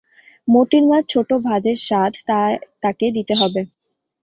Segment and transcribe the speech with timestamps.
[0.47, 2.51] মোতির মার ছোটো ভাজের সাধ, তাই
[2.83, 3.61] তাকে দিতে হবে।